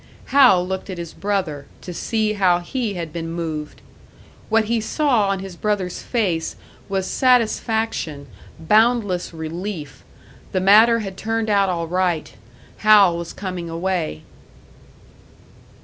Hal 0.33 0.65
looked 0.67 0.89
at 0.89 0.97
his 0.97 1.13
brother, 1.13 1.67
to 1.81 1.93
see 1.93 2.33
how 2.33 2.57
he 2.57 2.95
had 2.95 3.13
been 3.13 3.29
moved. 3.31 3.83
What 4.49 4.65
he 4.65 4.81
saw 4.81 5.27
on 5.29 5.41
his 5.41 5.55
brother's 5.55 6.01
face 6.01 6.55
was 6.89 7.05
satisfaction, 7.05 8.25
boundless 8.57 9.31
relief. 9.31 10.03
The 10.53 10.59
matter 10.59 11.01
had 11.01 11.17
turned 11.17 11.51
out 11.51 11.69
all 11.69 11.85
right! 11.85 12.33
Hal 12.77 13.15
was 13.15 13.31
coming 13.31 13.69
away! 13.69 14.23